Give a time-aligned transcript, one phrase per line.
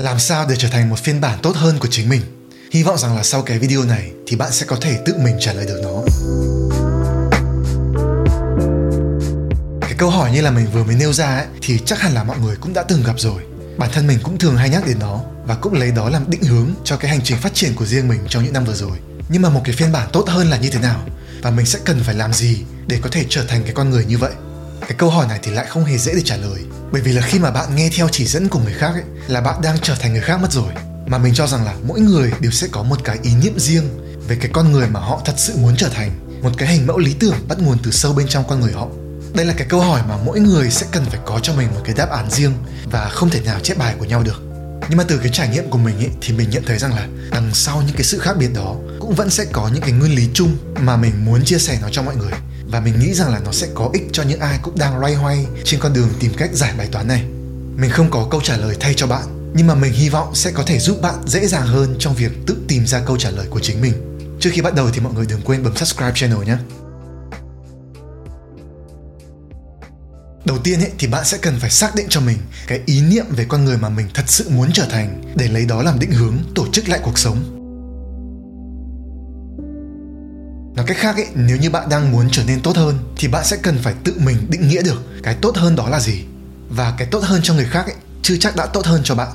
[0.00, 2.20] Làm sao để trở thành một phiên bản tốt hơn của chính mình?
[2.72, 5.36] Hy vọng rằng là sau cái video này thì bạn sẽ có thể tự mình
[5.40, 6.02] trả lời được nó.
[9.80, 12.24] Cái câu hỏi như là mình vừa mới nêu ra ấy, thì chắc hẳn là
[12.24, 13.42] mọi người cũng đã từng gặp rồi.
[13.78, 16.42] Bản thân mình cũng thường hay nhắc đến nó và cũng lấy đó làm định
[16.42, 18.98] hướng cho cái hành trình phát triển của riêng mình trong những năm vừa rồi.
[19.28, 21.00] Nhưng mà một cái phiên bản tốt hơn là như thế nào?
[21.42, 24.04] Và mình sẽ cần phải làm gì để có thể trở thành cái con người
[24.04, 24.32] như vậy?
[24.80, 26.60] cái câu hỏi này thì lại không hề dễ để trả lời
[26.92, 29.40] bởi vì là khi mà bạn nghe theo chỉ dẫn của người khác ấy, là
[29.40, 30.72] bạn đang trở thành người khác mất rồi.
[31.06, 33.88] Mà mình cho rằng là mỗi người đều sẽ có một cái ý niệm riêng
[34.28, 36.10] về cái con người mà họ thật sự muốn trở thành
[36.42, 38.88] một cái hình mẫu lý tưởng bắt nguồn từ sâu bên trong con người họ.
[39.34, 41.80] Đây là cái câu hỏi mà mỗi người sẽ cần phải có cho mình một
[41.84, 42.52] cái đáp án riêng
[42.90, 44.42] và không thể nào chép bài của nhau được.
[44.88, 47.08] Nhưng mà từ cái trải nghiệm của mình ấy, thì mình nhận thấy rằng là
[47.30, 50.14] đằng sau những cái sự khác biệt đó cũng vẫn sẽ có những cái nguyên
[50.14, 52.32] lý chung mà mình muốn chia sẻ nó cho mọi người
[52.66, 55.14] và mình nghĩ rằng là nó sẽ có ích cho những ai cũng đang loay
[55.14, 57.24] hoay trên con đường tìm cách giải bài toán này.
[57.76, 60.52] Mình không có câu trả lời thay cho bạn nhưng mà mình hy vọng sẽ
[60.52, 63.46] có thể giúp bạn dễ dàng hơn trong việc tự tìm ra câu trả lời
[63.50, 63.92] của chính mình.
[64.40, 66.56] Trước khi bắt đầu thì mọi người đừng quên bấm subscribe channel nhé.
[70.44, 73.24] Đầu tiên ấy, thì bạn sẽ cần phải xác định cho mình cái ý niệm
[73.30, 76.12] về con người mà mình thật sự muốn trở thành để lấy đó làm định
[76.12, 77.55] hướng tổ chức lại cuộc sống.
[80.76, 83.44] Nói cách khác ấy nếu như bạn đang muốn trở nên tốt hơn thì bạn
[83.44, 86.24] sẽ cần phải tự mình định nghĩa được cái tốt hơn đó là gì
[86.68, 89.28] và cái tốt hơn cho người khác ấy chưa chắc đã tốt hơn cho bạn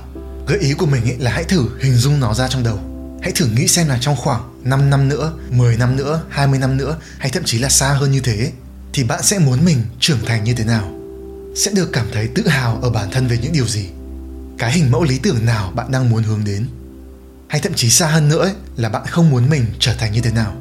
[0.48, 2.80] gợi ý của mình ấy là hãy thử hình dung nó ra trong đầu
[3.22, 6.78] hãy thử nghĩ xem là trong khoảng 5 năm nữa, 10 năm nữa, 20 năm
[6.78, 8.52] nữa hay thậm chí là xa hơn như thế
[8.94, 10.92] thì bạn sẽ muốn mình trưởng thành như thế nào?
[11.56, 13.90] Sẽ được cảm thấy tự hào ở bản thân về những điều gì?
[14.58, 16.68] Cái hình mẫu lý tưởng nào bạn đang muốn hướng đến?
[17.48, 20.22] Hay thậm chí xa hơn nữa ấy, là bạn không muốn mình trở thành như
[20.22, 20.61] thế nào?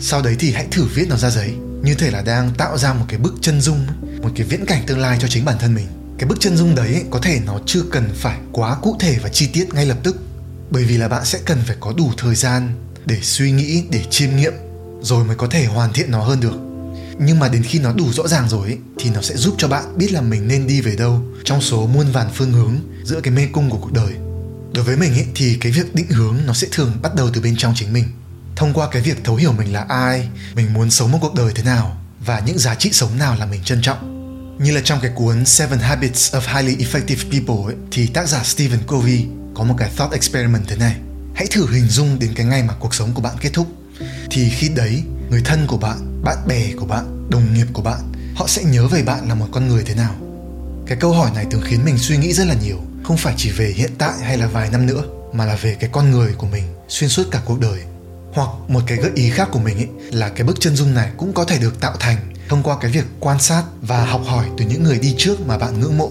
[0.00, 1.54] Sau đấy thì hãy thử viết nó ra giấy.
[1.82, 3.86] Như thể là đang tạo ra một cái bức chân dung
[4.22, 5.86] một cái viễn cảnh tương lai cho chính bản thân mình.
[6.18, 9.28] Cái bức chân dung đấy có thể nó chưa cần phải quá cụ thể và
[9.28, 10.16] chi tiết ngay lập tức.
[10.70, 12.72] Bởi vì là bạn sẽ cần phải có đủ thời gian
[13.06, 14.52] để suy nghĩ để chiêm nghiệm
[15.02, 16.54] rồi mới có thể hoàn thiện nó hơn được.
[17.18, 19.68] Nhưng mà đến khi nó đủ rõ ràng rồi ấy, thì nó sẽ giúp cho
[19.68, 23.20] bạn biết là mình nên đi về đâu trong số muôn vàn phương hướng giữa
[23.20, 24.12] cái mê cung của cuộc đời.
[24.72, 27.40] Đối với mình ấy, thì cái việc định hướng nó sẽ thường bắt đầu từ
[27.40, 28.04] bên trong chính mình
[28.58, 31.52] thông qua cái việc thấu hiểu mình là ai mình muốn sống một cuộc đời
[31.54, 34.18] thế nào và những giá trị sống nào là mình trân trọng.
[34.58, 38.42] Như là trong cái cuốn Seven Habits of Highly Effective People ấy, thì tác giả
[38.44, 39.24] Stephen Covey
[39.54, 40.96] có một cái thought experiment thế này.
[41.34, 43.66] Hãy thử hình dung đến cái ngày mà cuộc sống của bạn kết thúc.
[44.30, 48.12] Thì khi đấy người thân của bạn bạn bè của bạn đồng nghiệp của bạn
[48.36, 50.14] họ sẽ nhớ về bạn là một con người thế nào?
[50.86, 52.78] Cái câu hỏi này thường khiến mình suy nghĩ rất là nhiều.
[53.04, 55.02] Không phải chỉ về hiện tại hay là vài năm nữa
[55.32, 57.80] mà là về cái con người của mình xuyên suốt cả cuộc đời
[58.38, 61.10] hoặc một cái gợi ý khác của mình ấy là cái bức chân dung này
[61.16, 62.16] cũng có thể được tạo thành
[62.48, 65.58] thông qua cái việc quan sát và học hỏi từ những người đi trước mà
[65.58, 66.10] bạn ngưỡng mộ.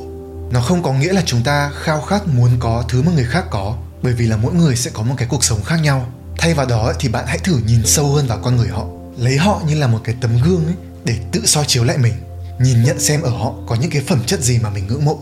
[0.51, 3.45] Nó không có nghĩa là chúng ta khao khát muốn có thứ mà người khác
[3.49, 6.11] có, bởi vì là mỗi người sẽ có một cái cuộc sống khác nhau.
[6.38, 8.85] Thay vào đó thì bạn hãy thử nhìn sâu hơn vào con người họ.
[9.17, 12.13] Lấy họ như là một cái tấm gương ấy để tự soi chiếu lại mình,
[12.59, 15.19] nhìn nhận xem ở họ có những cái phẩm chất gì mà mình ngưỡng mộ.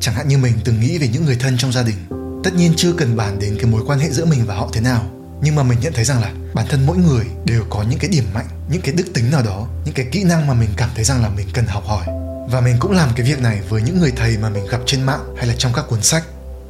[0.00, 1.96] Chẳng hạn như mình từng nghĩ về những người thân trong gia đình,
[2.44, 4.80] tất nhiên chưa cần bàn đến cái mối quan hệ giữa mình và họ thế
[4.80, 5.10] nào
[5.42, 8.10] nhưng mà mình nhận thấy rằng là bản thân mỗi người đều có những cái
[8.10, 10.90] điểm mạnh, những cái đức tính nào đó, những cái kỹ năng mà mình cảm
[10.94, 12.06] thấy rằng là mình cần học hỏi.
[12.50, 15.02] Và mình cũng làm cái việc này với những người thầy mà mình gặp trên
[15.02, 16.24] mạng hay là trong các cuốn sách.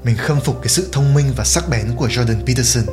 [0.05, 2.85] Mình khâm phục cái sự thông minh và sắc bén của Jordan Peterson,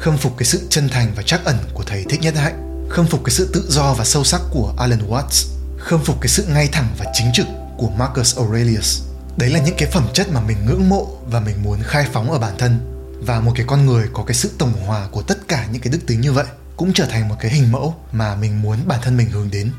[0.00, 3.06] khâm phục cái sự chân thành và trắc ẩn của thầy Thích Nhất Hạnh, khâm
[3.06, 5.46] phục cái sự tự do và sâu sắc của Alan Watts,
[5.78, 7.46] khâm phục cái sự ngay thẳng và chính trực
[7.78, 9.02] của Marcus Aurelius.
[9.36, 12.30] Đấy là những cái phẩm chất mà mình ngưỡng mộ và mình muốn khai phóng
[12.32, 12.91] ở bản thân
[13.26, 15.92] và một cái con người có cái sự tổng hòa của tất cả những cái
[15.92, 16.46] đức tính như vậy
[16.76, 19.72] cũng trở thành một cái hình mẫu mà mình muốn bản thân mình hướng đến.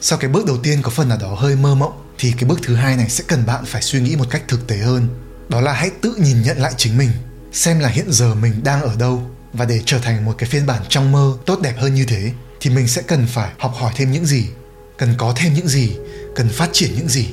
[0.00, 2.58] Sau cái bước đầu tiên có phần nào đó hơi mơ mộng, thì cái bước
[2.62, 5.08] thứ hai này sẽ cần bạn phải suy nghĩ một cách thực tế hơn.
[5.48, 7.10] Đó là hãy tự nhìn nhận lại chính mình,
[7.52, 9.22] xem là hiện giờ mình đang ở đâu.
[9.52, 12.32] Và để trở thành một cái phiên bản trong mơ tốt đẹp hơn như thế,
[12.60, 14.48] thì mình sẽ cần phải học hỏi thêm những gì,
[14.98, 15.96] cần có thêm những gì,
[16.36, 17.28] cần phát triển những gì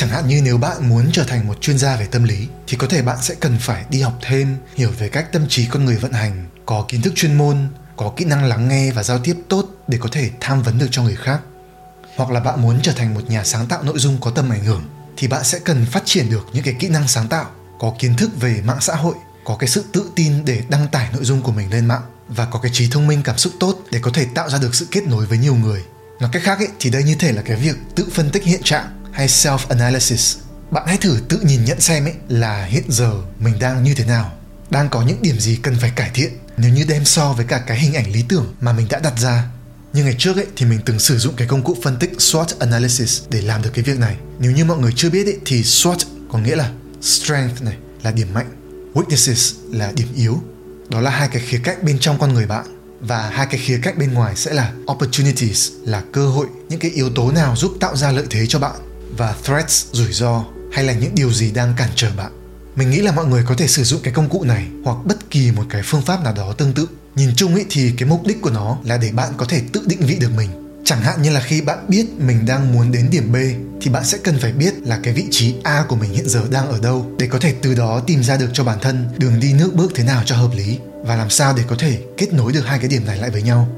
[0.00, 2.76] chẳng hạn như nếu bạn muốn trở thành một chuyên gia về tâm lý thì
[2.76, 5.84] có thể bạn sẽ cần phải đi học thêm hiểu về cách tâm trí con
[5.84, 9.18] người vận hành có kiến thức chuyên môn có kỹ năng lắng nghe và giao
[9.18, 11.40] tiếp tốt để có thể tham vấn được cho người khác.
[12.16, 14.64] Hoặc là bạn muốn trở thành một nhà sáng tạo nội dung có tầm ảnh
[14.64, 14.82] hưởng
[15.16, 18.16] thì bạn sẽ cần phát triển được những cái kỹ năng sáng tạo có kiến
[18.16, 19.14] thức về mạng xã hội
[19.44, 22.44] có cái sự tự tin để đăng tải nội dung của mình lên mạng và
[22.44, 24.86] có cái trí thông minh cảm xúc tốt để có thể tạo ra được sự
[24.90, 25.84] kết nối với nhiều người.
[26.20, 28.62] Nói cách khác ấy, thì đây như thể là cái việc tự phân tích hiện
[28.62, 30.36] trạng hay self analysis
[30.70, 34.04] bạn hãy thử tự nhìn nhận xem ấy là hiện giờ mình đang như thế
[34.04, 34.32] nào.
[34.70, 36.38] Đang có những điểm gì cần phải cải thiện?
[36.56, 39.18] Nếu như đem so với cả cái hình ảnh lý tưởng mà mình đã đặt
[39.18, 39.44] ra
[39.92, 42.44] như ngày trước ấy thì mình từng sử dụng cái công cụ phân tích SWOT
[42.58, 44.16] analysis để làm được cái việc này.
[44.38, 45.96] Nếu như mọi người chưa biết ấy, thì SWOT
[46.32, 46.70] có nghĩa là
[47.02, 48.50] strength này là điểm mạnh.
[48.94, 50.42] Weaknesses là điểm yếu.
[50.88, 52.66] Đó là hai cái khía cạnh bên trong con người bạn.
[53.00, 56.46] Và hai cái khía cạnh bên ngoài sẽ là opportunities là cơ hội.
[56.68, 58.89] Những cái yếu tố nào giúp tạo ra lợi thế cho bạn?
[59.16, 62.32] Và threats rủi ro hay là những điều gì đang cản trở bạn?
[62.76, 65.30] Mình nghĩ là mọi người có thể sử dụng cái công cụ này hoặc bất
[65.30, 66.88] kỳ một cái phương pháp nào đó tương tự.
[67.16, 69.82] Nhìn chung ý, thì cái mục đích của nó là để bạn có thể tự
[69.86, 70.50] định vị được mình.
[70.84, 73.36] Chẳng hạn như là khi bạn biết mình đang muốn đến điểm b,
[73.80, 76.42] thì bạn sẽ cần phải biết là cái vị trí a của mình hiện giờ
[76.50, 79.40] đang ở đâu, để có thể từ đó tìm ra được cho bản thân đường
[79.40, 82.32] đi nước bước thế nào cho hợp lý, và làm sao để có thể kết
[82.32, 83.68] nối được hai cái điểm này lại với nhau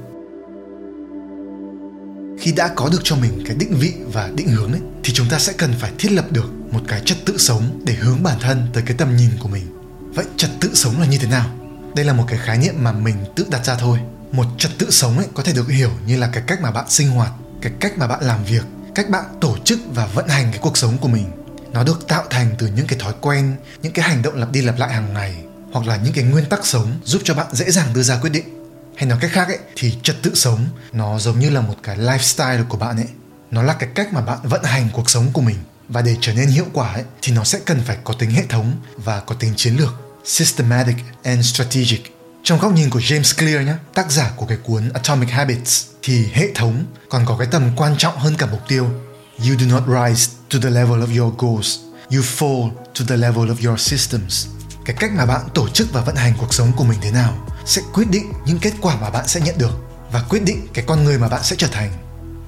[2.43, 5.29] khi đã có được cho mình cái định vị và định hướng ấy, thì chúng
[5.29, 8.39] ta sẽ cần phải thiết lập được một cái trật tự sống để hướng bản
[8.41, 9.67] thân tới cái tầm nhìn của mình.
[10.15, 11.51] Vậy trật tự sống là như thế nào?
[11.97, 13.99] Đây là một cái khái niệm mà mình tự đặt ra thôi.
[14.33, 16.85] Một trật tự sống ấy có thể được hiểu như là cái cách mà bạn
[16.89, 18.63] sinh hoạt cái cách mà bạn làm việc
[18.95, 21.25] cách bạn tổ chức và vận hành cái cuộc sống của mình.
[21.73, 24.63] Nó được tạo thành từ những cái thói quen những cái hành động lặp đi
[24.63, 25.35] lặp lại hàng ngày
[25.73, 28.31] hoặc là những cái nguyên tắc sống giúp cho bạn dễ dàng đưa ra quyết
[28.31, 28.62] định
[28.97, 31.97] hay nói cách khác ấy thì trật tự sống nó giống như là một cái
[31.97, 33.09] lifestyle của bạn ấy
[33.51, 35.57] nó là cái cách mà bạn vận hành cuộc sống của mình
[35.89, 38.43] và để trở nên hiệu quả ấy thì nó sẽ cần phải có tính hệ
[38.49, 39.95] thống và có tính chiến lược
[40.25, 42.13] systematic and strategic
[42.45, 46.27] trong góc nhìn của James Clear nhé, tác giả của cái cuốn Atomic Habits thì
[46.33, 48.91] hệ thống còn có cái tầm quan trọng hơn cả mục tiêu.
[49.39, 51.79] You do not rise to the level of your goals,
[52.11, 54.47] you fall to the level of your systems.
[54.85, 57.47] Cái cách mà bạn tổ chức và vận hành cuộc sống của mình thế nào
[57.65, 59.73] sẽ quyết định những kết quả mà bạn sẽ nhận được
[60.13, 61.91] và quyết định cái con người mà bạn sẽ trở thành.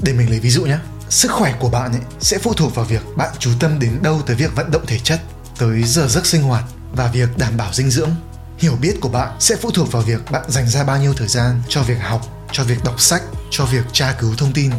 [0.00, 0.78] Để mình lấy ví dụ nhé,
[1.11, 4.22] sức khỏe của bạn ấy sẽ phụ thuộc vào việc bạn chú tâm đến đâu
[4.26, 5.20] tới việc vận động thể chất,
[5.58, 8.11] tới giờ giấc sinh hoạt và việc đảm bảo dinh dưỡng.
[8.58, 11.28] Hiểu biết của bạn sẽ phụ thuộc vào việc bạn dành ra bao nhiêu thời
[11.28, 14.70] gian cho việc học cho việc đọc sách cho việc tra cứu thông tin.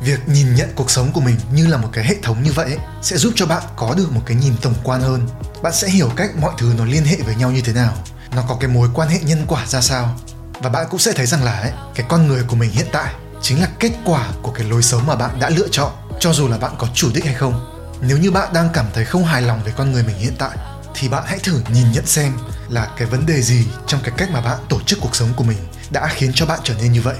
[0.00, 2.76] Việc nhìn nhận cuộc sống của mình như là một cái hệ thống như vậy
[3.02, 5.28] sẽ giúp cho bạn có được một cái nhìn tổng quan hơn.
[5.62, 7.96] Bạn sẽ hiểu cách mọi thứ nó liên hệ với nhau như thế nào
[8.34, 10.14] nó có cái mối quan hệ nhân quả ra sao?
[10.60, 13.14] Và bạn cũng sẽ thấy rằng là ấy, cái con người của mình hiện tại
[13.42, 16.48] chính là kết quả của cái lối sống mà bạn đã lựa chọn cho dù
[16.48, 17.72] là bạn có chủ đích hay không.
[18.00, 20.56] Nếu như bạn đang cảm thấy không hài lòng về con người mình hiện tại
[20.94, 22.32] thì bạn hãy thử nhìn nhận xem
[22.68, 25.44] là cái vấn đề gì trong cái cách mà bạn tổ chức cuộc sống của
[25.44, 25.58] mình
[25.90, 27.16] đã khiến cho bạn trở nên như vậy.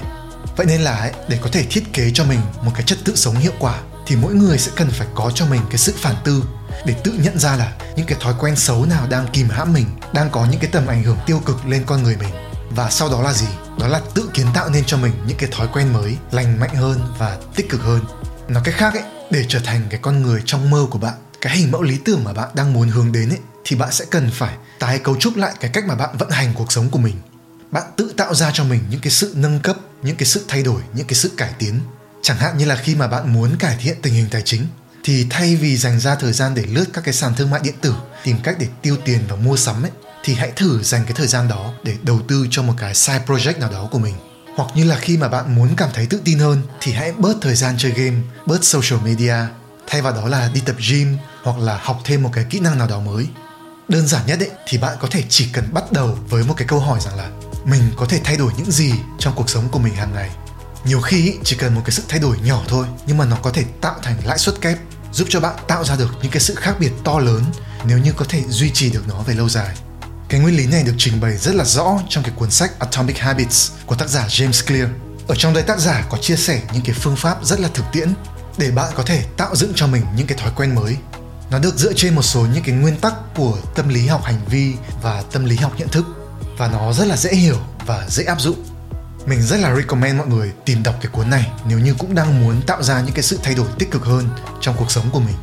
[0.57, 3.15] Vậy nên là ấy, để có thể thiết kế cho mình một cái chất tự
[3.15, 6.15] sống hiệu quả thì mỗi người sẽ cần phải có cho mình cái sự phản
[6.23, 6.43] tư
[6.85, 9.85] để tự nhận ra là những cái thói quen xấu nào đang kìm hãm mình,
[10.13, 12.29] đang có những cái tầm ảnh hưởng tiêu cực lên con người mình.
[12.69, 13.47] Và sau đó là gì?
[13.79, 16.75] Đó là tự kiến tạo nên cho mình những cái thói quen mới, lành mạnh
[16.75, 18.01] hơn và tích cực hơn.
[18.47, 21.57] Nói cách khác ấy, để trở thành cái con người trong mơ của bạn, cái
[21.57, 24.31] hình mẫu lý tưởng mà bạn đang muốn hướng đến ấy, thì bạn sẽ cần
[24.33, 27.15] phải tái cấu trúc lại cái cách mà bạn vận hành cuộc sống của mình.
[27.71, 30.63] Bạn tự tạo ra cho mình những cái sự nâng cấp, những cái sự thay
[30.63, 31.79] đổi, những cái sự cải tiến.
[32.21, 34.67] Chẳng hạn như là khi mà bạn muốn cải thiện tình hình tài chính
[35.07, 37.73] thì thay vì dành ra thời gian để lướt các cái sàn thương mại điện
[37.81, 37.93] tử,
[38.23, 39.91] tìm cách để tiêu tiền và mua sắm ấy,
[40.23, 43.21] thì hãy thử dành cái thời gian đó để đầu tư cho một cái side
[43.27, 44.15] project nào đó của mình.
[44.55, 47.33] Hoặc như là khi mà bạn muốn cảm thấy tự tin hơn, thì hãy bớt
[47.41, 49.35] thời gian chơi game, bớt social media,
[49.87, 52.77] thay vào đó là đi tập gym hoặc là học thêm một cái kỹ năng
[52.77, 53.27] nào đó mới.
[53.87, 56.67] Đơn giản nhất ấy, thì bạn có thể chỉ cần bắt đầu với một cái
[56.67, 57.29] câu hỏi rằng là
[57.65, 60.29] mình có thể thay đổi những gì trong cuộc sống của mình hàng ngày.
[60.85, 63.51] Nhiều khi chỉ cần một cái sự thay đổi nhỏ thôi, nhưng mà nó có
[63.51, 64.77] thể tạo thành lãi suất kép
[65.13, 67.43] giúp cho bạn tạo ra được những cái sự khác biệt to lớn
[67.85, 69.75] nếu như có thể duy trì được nó về lâu dài.
[70.29, 73.17] Cái nguyên lý này được trình bày rất là rõ trong cái cuốn sách Atomic
[73.17, 74.89] Habits của tác giả James Clear.
[75.27, 77.85] Ở trong đây tác giả có chia sẻ những cái phương pháp rất là thực
[77.91, 78.13] tiễn
[78.57, 80.97] để bạn có thể tạo dựng cho mình những cái thói quen mới.
[81.51, 84.39] Nó được dựa trên một số những cái nguyên tắc của tâm lý học hành
[84.49, 86.05] vi và tâm lý học nhận thức
[86.57, 88.63] và nó rất là dễ hiểu và dễ áp dụng
[89.27, 92.41] mình rất là recommend mọi người tìm đọc cái cuốn này nếu như cũng đang
[92.41, 94.29] muốn tạo ra những cái sự thay đổi tích cực hơn
[94.61, 95.35] trong cuộc sống của mình.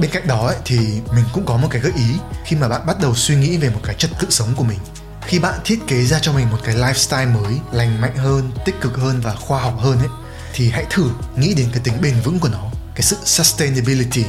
[0.00, 0.78] Bên cạnh đó ấy, thì
[1.12, 2.14] mình cũng có một cái gợi ý
[2.44, 4.78] khi mà bạn bắt đầu suy nghĩ về một cái trật tự sống của mình.
[5.26, 8.80] Khi bạn thiết kế ra cho mình một cái lifestyle mới lành mạnh hơn tích
[8.80, 10.08] cực hơn và khoa học hơn ấy
[10.54, 14.24] thì hãy thử nghĩ đến cái tính bền vững của nó cái sự sustainability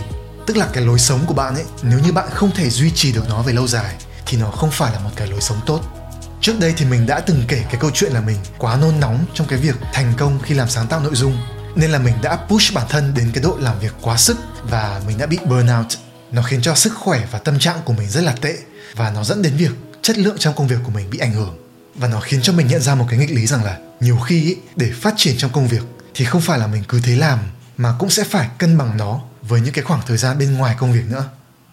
[0.48, 1.66] tức là cái lối sống của bạn ấy.
[1.82, 3.96] Nếu như bạn không thể duy trì được nó về lâu dài
[4.26, 5.97] thì nó không phải là một cái lối sống tốt
[6.42, 9.26] trước đây thì mình đã từng kể cái câu chuyện là mình quá nôn nóng
[9.34, 11.38] trong cái việc thành công khi làm sáng tạo nội dung
[11.76, 15.02] nên là mình đã push bản thân đến cái độ làm việc quá sức và
[15.08, 15.88] mình đã bị burnout
[16.32, 18.58] nó khiến cho sức khỏe và tâm trạng của mình rất là tệ
[18.96, 21.58] và nó dẫn đến việc chất lượng trong công việc của mình bị ảnh hưởng.
[21.96, 24.44] Và nó khiến cho mình nhận ra một cái nghịch lý rằng là nhiều khi
[24.44, 25.82] ý, để phát triển trong công việc
[26.16, 27.40] thì không phải là mình cứ thế làm
[27.78, 30.76] mà cũng sẽ phải cân bằng nó với những cái khoảng thời gian bên ngoài
[30.80, 31.26] công việc nữa.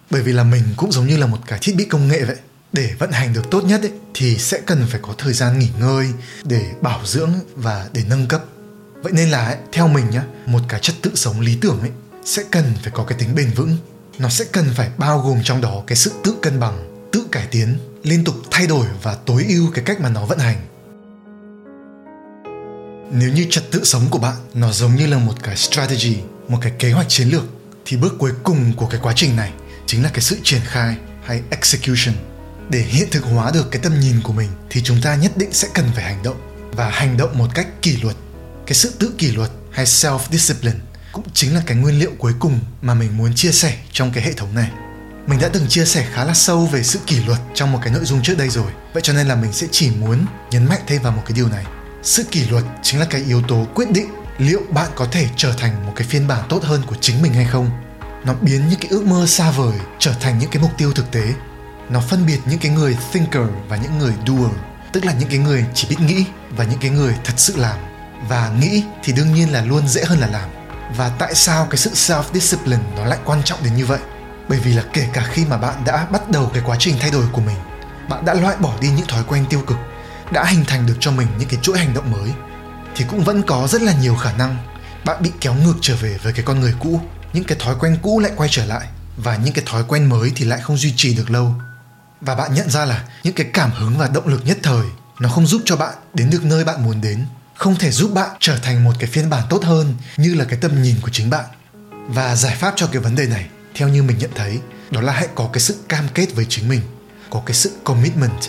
[0.09, 2.35] Bởi vì là mình cũng giống như là một cái thiết bị công nghệ vậy
[2.75, 5.69] để vận hành được tốt nhất ấy, thì sẽ cần phải có thời gian nghỉ
[5.79, 6.07] ngơi
[6.43, 8.43] để bảo dưỡng và để nâng cấp.
[9.01, 11.89] Vậy nên là ấy, theo mình nhá một cái chất tự sống lý tưởng ấy
[12.25, 13.77] sẽ cần phải có cái tính bền vững.
[14.19, 17.47] Nó sẽ cần phải bao gồm trong đó cái sự tự cân bằng tự cải
[17.51, 20.57] tiến liên tục thay đổi và tối ưu cái cách mà nó vận hành.
[23.11, 26.17] Nếu như trật tự sống của bạn nó giống như là một cái strategy
[26.47, 27.43] một cái kế hoạch chiến lược
[27.85, 29.51] thì bước cuối cùng của cái quá trình này
[29.85, 32.15] chính là cái sự triển khai hay execution
[32.69, 35.53] để hiện thực hóa được cái tầm nhìn của mình, thì chúng ta nhất định
[35.53, 36.71] sẽ cần phải hành động.
[36.71, 38.15] Và hành động một cách kỷ luật.
[38.67, 40.79] Cái sự tự kỷ luật hay self discipline
[41.11, 44.23] cũng chính là cái nguyên liệu cuối cùng mà mình muốn chia sẻ trong cái
[44.23, 44.71] hệ thống này.
[45.27, 47.93] Mình đã từng chia sẻ khá là sâu về sự kỷ luật trong một cái
[47.93, 48.71] nội dung trước đây rồi.
[48.93, 51.47] Vậy cho nên là mình sẽ chỉ muốn nhấn mạnh thêm vào một cái điều
[51.47, 51.65] này.
[52.03, 54.07] Sự kỷ luật chính là cái yếu tố quyết định
[54.37, 57.33] liệu bạn có thể trở thành một cái phiên bản tốt hơn của chính mình
[57.33, 57.69] hay không.
[58.25, 61.11] Nó biến những cái ước mơ xa vời trở thành những cái mục tiêu thực
[61.11, 61.33] tế
[61.89, 64.51] nó phân biệt những cái người thinker và những người doer,
[64.93, 67.77] tức là những cái người chỉ biết nghĩ và những cái người thật sự làm.
[68.29, 70.49] Và nghĩ thì đương nhiên là luôn dễ hơn là làm.
[70.97, 73.99] Và tại sao cái sự self discipline nó lại quan trọng đến như vậy?
[74.49, 77.11] Bởi vì là kể cả khi mà bạn đã bắt đầu cái quá trình thay
[77.11, 77.57] đổi của mình,
[78.09, 79.77] bạn đã loại bỏ đi những thói quen tiêu cực,
[80.31, 82.29] đã hình thành được cho mình những cái chuỗi hành động mới,
[82.95, 84.57] thì cũng vẫn có rất là nhiều khả năng
[85.05, 87.01] bạn bị kéo ngược trở về với cái con người cũ.
[87.33, 88.87] Những cái thói quen cũ lại quay trở lại
[89.17, 91.53] và những cái thói quen mới thì lại không duy trì được lâu
[92.21, 94.85] và bạn nhận ra là những cái cảm hứng và động lực nhất thời,
[95.19, 97.25] nó không giúp cho bạn đến được nơi bạn muốn đến.
[97.55, 100.59] Không thể giúp bạn trở thành một cái phiên bản tốt hơn như là cái
[100.61, 101.45] tầm nhìn của chính bạn.
[102.07, 104.59] Và giải pháp cho cái vấn đề này, theo như mình nhận thấy,
[104.91, 106.81] đó là hãy có cái sự cam kết với chính mình,
[107.29, 108.39] có cái sự commitment.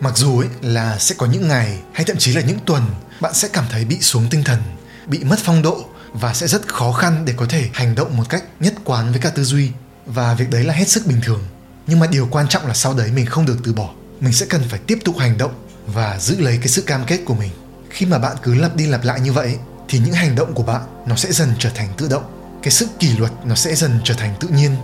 [0.00, 2.82] Mặc dù ấy là sẽ có những ngày, hay thậm chí là những tuần,
[3.20, 4.62] bạn sẽ cảm thấy bị xuống tinh thần,
[5.06, 8.24] bị mất phong độ và sẽ rất khó khăn để có thể hành động một
[8.28, 9.70] cách nhất quán với cả tư duy.
[10.06, 11.42] Và việc đấy là hết sức bình thường
[11.86, 13.90] nhưng mà điều quan trọng là sau đấy mình không được từ bỏ.
[14.20, 15.52] Mình sẽ cần phải tiếp tục hành động
[15.86, 17.50] và giữ lấy cái sự cam kết của mình.
[17.90, 19.56] Khi mà bạn cứ lặp đi lặp lại như vậy
[19.88, 22.22] thì những hành động của bạn nó sẽ dần trở thành tự động.
[22.62, 24.76] Cái sự kỷ luật nó sẽ dần trở thành tự nhiên.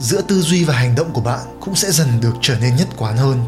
[0.00, 2.88] Giữa tư duy và hành động của bạn cũng sẽ dần được trở nên nhất
[2.96, 3.44] quán hơn.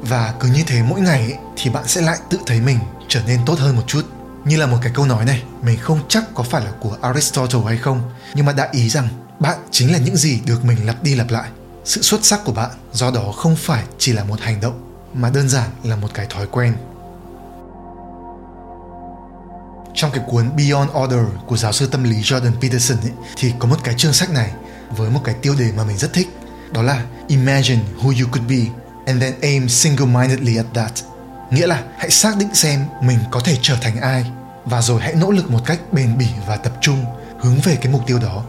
[0.00, 3.20] Và cứ như thế mỗi ngày ấy, thì bạn sẽ lại tự thấy mình trở
[3.26, 4.02] nên tốt hơn một chút.
[4.44, 7.60] Như là một cái câu nói này mình không chắc có phải là của aristotle
[7.66, 8.02] hay không
[8.34, 9.08] nhưng mà đại ý rằng
[9.40, 11.48] bạn chính là những gì được mình lặp đi lặp lại
[11.88, 15.30] sự xuất sắc của bạn do đó không phải chỉ là một hành động mà
[15.30, 16.74] đơn giản là một cái thói quen.
[19.94, 23.68] Trong cái cuốn Beyond Order của giáo sư tâm lý Jordan Peterson ấy, thì có
[23.68, 24.50] một cái chương sách này
[24.96, 26.28] với một cái tiêu đề mà mình rất thích.
[26.72, 28.72] Đó là Imagine who you could be
[29.06, 30.92] and then aim single-mindedly at that.
[31.50, 34.30] Nghĩa là hãy xác định xem mình có thể trở thành ai
[34.64, 37.04] và rồi hãy nỗ lực một cách bền bỉ và tập trung
[37.40, 38.44] hướng về cái mục tiêu đó.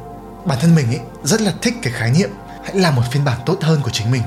[0.46, 2.30] Bản thân mình ấy rất là thích cái khái niệm
[2.64, 4.24] hãy làm một phiên bản tốt hơn của chính mình.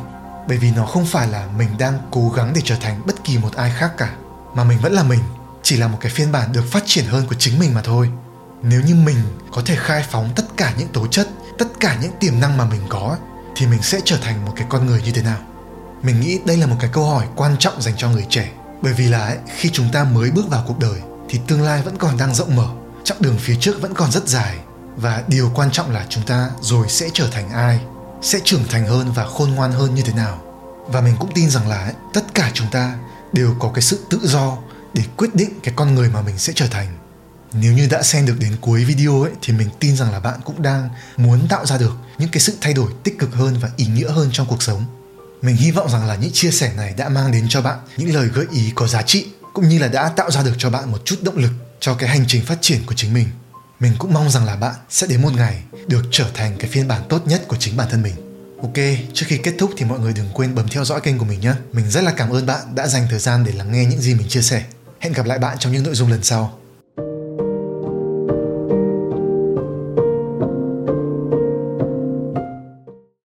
[0.48, 3.38] Bởi vì nó không phải là mình đang cố gắng để trở thành bất kỳ
[3.38, 4.14] một ai khác cả
[4.54, 5.20] mà mình vẫn là mình
[5.62, 8.10] chỉ là một cái phiên bản được phát triển hơn của chính mình mà thôi.
[8.62, 9.16] Nếu như mình
[9.52, 12.64] có thể khai phóng tất cả những tố chất tất cả những tiềm năng mà
[12.64, 13.16] mình có
[13.56, 15.38] thì mình sẽ trở thành một cái con người như thế nào?
[16.02, 18.50] Mình nghĩ đây là một cái câu hỏi quan trọng dành cho người trẻ.
[18.82, 21.82] Bởi vì là ấy, khi chúng ta mới bước vào cuộc đời thì tương lai
[21.82, 22.68] vẫn còn đang rộng mở
[23.04, 24.56] chặng đường phía trước vẫn còn rất dài.
[24.96, 27.80] Và điều quan trọng là chúng ta rồi sẽ trở thành ai?
[28.22, 30.42] Sẽ trưởng thành hơn và khôn ngoan hơn như thế nào.
[30.86, 32.96] Và mình cũng tin rằng là ấy, tất cả chúng ta
[33.32, 34.58] đều có cái sự tự do
[34.94, 36.98] để quyết định cái con người mà mình sẽ trở thành.
[37.52, 40.40] Nếu như đã xem được đến cuối video ấy thì mình tin rằng là bạn
[40.44, 43.70] cũng đang muốn tạo ra được những cái sự thay đổi tích cực hơn và
[43.76, 44.84] ý nghĩa hơn trong cuộc sống.
[45.42, 48.14] Mình hy vọng rằng là những chia sẻ này đã mang đến cho bạn những
[48.14, 50.92] lời gợi ý có giá trị cũng như là đã tạo ra được cho bạn
[50.92, 53.28] một chút động lực cho cái hành trình phát triển của chính mình
[53.82, 56.88] mình cũng mong rằng là bạn sẽ đến một ngày được trở thành cái phiên
[56.88, 58.14] bản tốt nhất của chính bản thân mình
[58.62, 58.74] Ok,
[59.12, 61.40] trước khi kết thúc thì mọi người đừng quên bấm theo dõi kênh của mình
[61.40, 61.52] nhé.
[61.72, 64.14] Mình rất là cảm ơn bạn đã dành thời gian để lắng nghe những gì
[64.14, 64.64] mình chia sẻ.
[65.00, 66.58] Hẹn gặp lại bạn trong những nội dung lần sau.